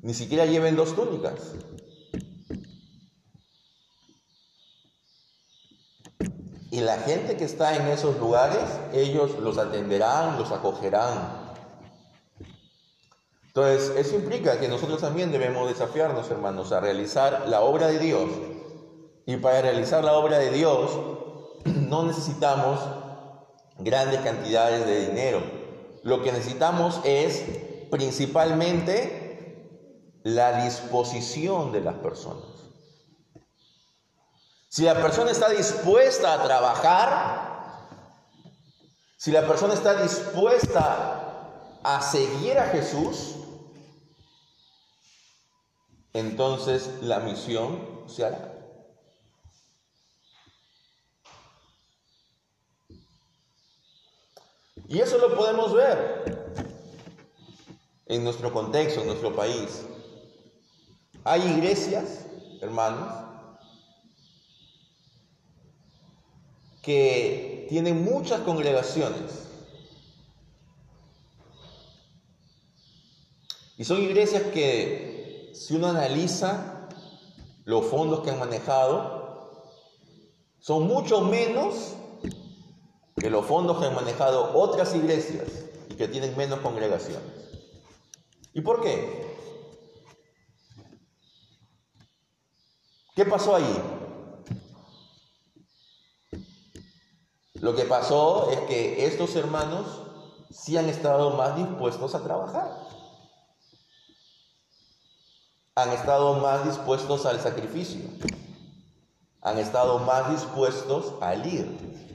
Ni 0.00 0.12
siquiera 0.12 0.44
lleven 0.44 0.76
dos 0.76 0.94
túnicas. 0.94 1.52
Y 6.70 6.82
la 6.82 6.98
gente 6.98 7.38
que 7.38 7.44
está 7.44 7.74
en 7.74 7.86
esos 7.86 8.18
lugares, 8.18 8.62
ellos 8.92 9.38
los 9.38 9.56
atenderán, 9.56 10.38
los 10.38 10.52
acogerán. 10.52 11.54
Entonces, 13.46 13.96
eso 13.96 14.16
implica 14.16 14.60
que 14.60 14.68
nosotros 14.68 15.00
también 15.00 15.32
debemos 15.32 15.70
desafiarnos, 15.70 16.30
hermanos, 16.30 16.70
a 16.72 16.80
realizar 16.80 17.48
la 17.48 17.62
obra 17.62 17.86
de 17.86 17.98
Dios. 17.98 18.28
Y 19.26 19.36
para 19.38 19.62
realizar 19.62 20.04
la 20.04 20.14
obra 20.14 20.38
de 20.38 20.50
Dios 20.50 20.90
no 21.64 22.04
necesitamos 22.04 22.80
grandes 23.78 24.20
cantidades 24.20 24.86
de 24.86 25.08
dinero. 25.08 25.42
Lo 26.02 26.22
que 26.22 26.32
necesitamos 26.32 27.00
es 27.04 27.42
principalmente 27.90 30.20
la 30.22 30.64
disposición 30.64 31.72
de 31.72 31.80
las 31.80 31.94
personas. 31.96 32.44
Si 34.68 34.82
la 34.82 34.94
persona 34.94 35.30
está 35.30 35.50
dispuesta 35.50 36.34
a 36.34 36.42
trabajar, 36.42 37.54
si 39.16 39.30
la 39.30 39.46
persona 39.46 39.74
está 39.74 40.02
dispuesta 40.02 41.78
a 41.82 42.02
seguir 42.02 42.58
a 42.58 42.68
Jesús, 42.68 43.36
entonces 46.12 47.02
la 47.02 47.20
misión 47.20 48.04
se 48.08 48.24
hará. 48.24 48.53
Y 54.88 55.00
eso 55.00 55.18
lo 55.18 55.34
podemos 55.34 55.72
ver 55.72 56.24
en 58.06 58.22
nuestro 58.22 58.52
contexto, 58.52 59.00
en 59.00 59.06
nuestro 59.06 59.34
país. 59.34 59.82
Hay 61.24 61.42
iglesias, 61.42 62.26
hermanos, 62.60 63.12
que 66.82 67.66
tienen 67.70 68.04
muchas 68.04 68.40
congregaciones. 68.42 69.48
Y 73.78 73.84
son 73.84 74.02
iglesias 74.02 74.42
que, 74.52 75.50
si 75.54 75.74
uno 75.74 75.88
analiza 75.88 76.88
los 77.64 77.86
fondos 77.86 78.20
que 78.20 78.30
han 78.30 78.38
manejado, 78.38 79.64
son 80.60 80.86
mucho 80.86 81.22
menos 81.22 81.94
que 83.16 83.30
los 83.30 83.46
fondos 83.46 83.78
que 83.78 83.86
han 83.86 83.94
manejado 83.94 84.56
otras 84.58 84.94
iglesias 84.94 85.48
y 85.88 85.94
que 85.94 86.08
tienen 86.08 86.36
menos 86.36 86.60
congregaciones. 86.60 87.22
¿Y 88.52 88.60
por 88.60 88.82
qué? 88.82 89.24
¿Qué 93.14 93.24
pasó 93.24 93.54
allí? 93.54 93.80
Lo 97.54 97.74
que 97.74 97.84
pasó 97.84 98.50
es 98.50 98.58
que 98.60 99.06
estos 99.06 99.36
hermanos 99.36 99.86
sí 100.50 100.76
han 100.76 100.88
estado 100.88 101.30
más 101.30 101.56
dispuestos 101.56 102.14
a 102.14 102.22
trabajar. 102.22 102.84
Han 105.76 105.90
estado 105.90 106.34
más 106.40 106.64
dispuestos 106.64 107.26
al 107.26 107.40
sacrificio. 107.40 108.02
Han 109.42 109.58
estado 109.58 109.98
más 110.00 110.30
dispuestos 110.30 111.14
al 111.20 111.46
ir. 111.46 112.13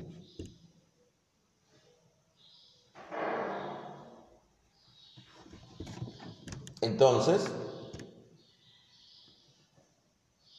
Entonces, 6.81 7.51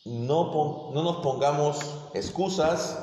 no, 0.04 0.92
no, 0.92 1.02
nos 1.02 1.16
pongamos 1.16 1.78
excusas, 2.14 2.98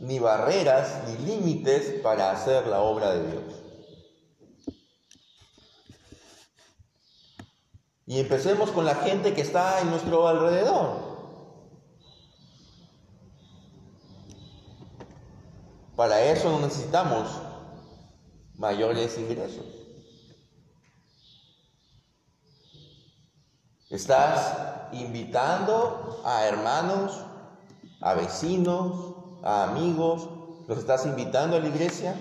ni 0.00 0.18
barreras, 0.18 1.02
ni 1.08 1.16
límites 1.26 2.00
para 2.02 2.30
hacer 2.30 2.66
la 2.66 2.80
obra 2.80 3.14
de 3.14 3.30
Dios. 3.30 3.44
Y 8.06 8.20
empecemos 8.20 8.70
con 8.70 8.84
la 8.84 8.94
gente 8.94 9.34
que 9.34 9.40
está 9.40 9.80
en 9.80 9.90
nuestro 9.90 10.28
alrededor. 10.28 11.16
Para 15.96 16.22
eso 16.22 16.50
no 16.50 16.60
necesitamos 16.60 17.28
mayores 18.54 19.18
ingresos. 19.18 19.75
Estás 23.96 24.52
invitando 24.92 26.20
a 26.22 26.44
hermanos, 26.44 27.18
a 28.02 28.12
vecinos, 28.12 29.14
a 29.42 29.64
amigos, 29.70 30.28
los 30.68 30.76
estás 30.76 31.06
invitando 31.06 31.56
a 31.56 31.60
la 31.60 31.68
iglesia. 31.68 32.14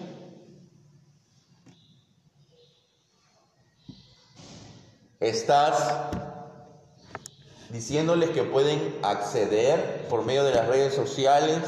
Estás 5.19 5.91
diciéndoles 7.71 8.29
que 8.29 8.43
pueden 8.43 8.97
acceder 9.03 10.07
por 10.07 10.23
medio 10.23 10.45
de 10.45 10.55
las 10.55 10.69
redes 10.69 10.95
sociales 10.95 11.61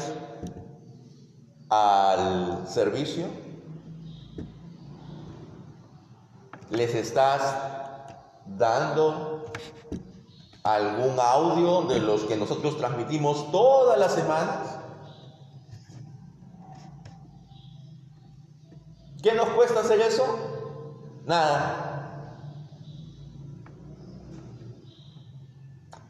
al 1.68 2.66
servicio. 2.66 3.26
Les 6.70 6.94
estás 6.94 7.42
dando 8.46 9.38
algún 10.62 11.18
audio 11.18 11.82
de 11.82 12.00
los 12.00 12.22
que 12.22 12.36
nosotros 12.36 12.76
transmitimos 12.76 13.50
todas 13.50 13.98
las 13.98 14.14
semanas. 14.14 14.78
¿Qué 19.22 19.32
nos 19.32 19.48
cuesta 19.50 19.80
hacer 19.80 20.00
eso? 20.00 20.24
Nada. 21.24 21.88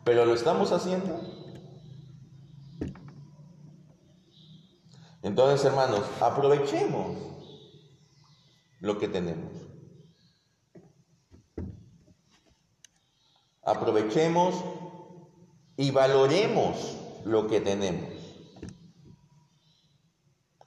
Pero 0.05 0.25
lo 0.25 0.35
estamos 0.35 0.73
haciendo. 0.73 1.21
Entonces, 5.23 5.67
hermanos, 5.67 6.03
aprovechemos 6.21 7.17
lo 8.81 8.99
que 8.99 9.09
tenemos. 9.09 9.68
Aprovechemos 13.69 14.55
y 15.77 15.91
valoremos 15.91 16.97
lo 17.27 17.47
que 17.47 17.61
tenemos 17.61 18.09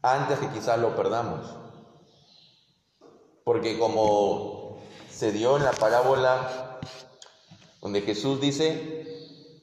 antes 0.04 0.38
que 0.38 0.50
quizás 0.50 0.78
lo 0.78 0.96
perdamos. 0.96 1.48
Porque 3.44 3.80
como 3.80 4.78
se 5.10 5.32
dio 5.32 5.58
en 5.58 5.64
la 5.64 5.72
parábola 5.72 6.80
donde 7.82 8.02
Jesús 8.02 8.40
dice, 8.40 9.60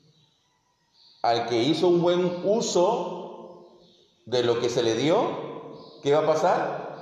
al 1.22 1.46
que 1.46 1.62
hizo 1.62 1.86
un 1.86 2.02
buen 2.02 2.42
uso 2.44 3.78
de 4.26 4.42
lo 4.42 4.58
que 4.58 4.68
se 4.68 4.82
le 4.82 4.96
dio, 4.96 6.00
¿qué 6.02 6.12
va 6.12 6.22
a 6.22 6.26
pasar? 6.26 6.98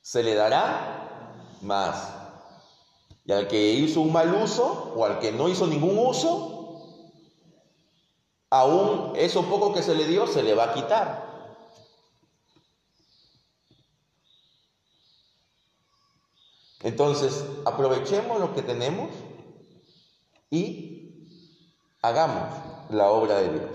Se 0.00 0.22
le 0.22 0.34
dará 0.34 1.44
más. 1.60 2.17
Y 3.28 3.32
al 3.32 3.46
que 3.46 3.72
hizo 3.72 4.00
un 4.00 4.10
mal 4.10 4.34
uso 4.34 4.94
o 4.96 5.04
al 5.04 5.18
que 5.18 5.32
no 5.32 5.50
hizo 5.50 5.66
ningún 5.66 5.98
uso, 5.98 7.12
aún 8.48 9.12
eso 9.16 9.42
poco 9.44 9.74
que 9.74 9.82
se 9.82 9.94
le 9.94 10.06
dio 10.06 10.26
se 10.26 10.42
le 10.42 10.54
va 10.54 10.64
a 10.64 10.72
quitar. 10.72 11.28
Entonces, 16.80 17.44
aprovechemos 17.66 18.40
lo 18.40 18.54
que 18.54 18.62
tenemos 18.62 19.10
y 20.48 21.28
hagamos 22.00 22.48
la 22.88 23.10
obra 23.10 23.40
de 23.40 23.52
Dios. 23.52 23.70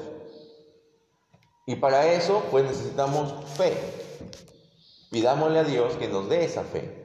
Y 1.68 1.76
para 1.76 2.12
eso, 2.12 2.42
pues 2.50 2.66
necesitamos 2.66 3.48
fe. 3.52 3.78
Pidámosle 5.12 5.60
a 5.60 5.64
Dios 5.64 5.94
que 5.98 6.08
nos 6.08 6.28
dé 6.28 6.44
esa 6.44 6.64
fe 6.64 7.03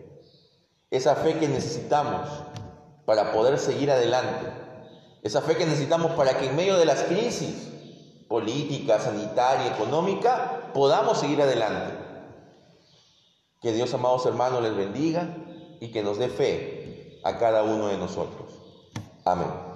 esa 0.90 1.16
fe 1.16 1.38
que 1.38 1.48
necesitamos 1.48 2.29
para 3.05 3.33
poder 3.33 3.59
seguir 3.59 3.90
adelante, 3.90 4.46
esa 5.22 5.42
fe 5.42 5.57
que 5.57 5.66
necesitamos 5.66 6.12
para 6.12 6.38
que 6.38 6.46
en 6.46 6.57
medio 6.57 6.77
de 6.77 6.87
las 6.87 7.03
crisis 7.03 7.68
política, 8.29 9.01
sanitaria, 9.01 9.74
económica, 9.74 10.70
podamos 10.74 11.18
seguir 11.18 11.40
adelante. 11.42 11.94
Que 13.61 13.72
Dios, 13.72 13.92
amados 13.94 14.27
hermanos, 14.27 14.62
les 14.62 14.77
bendiga 14.77 15.35
y 15.81 15.88
que 15.88 16.03
nos 16.03 16.18
dé 16.18 16.29
fe 16.29 17.20
a 17.24 17.38
cada 17.38 17.62
uno 17.62 17.88
de 17.88 17.96
nosotros. 17.96 18.53
Amén. 19.24 19.67